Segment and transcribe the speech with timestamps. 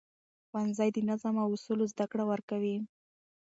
[0.47, 2.77] ښوونځی د نظم او اصولو زده کړه ورکوي